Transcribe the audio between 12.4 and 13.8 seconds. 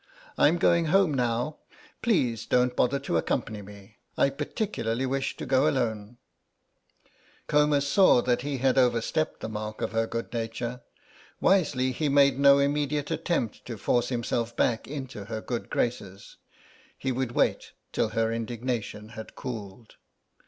immediate attempt to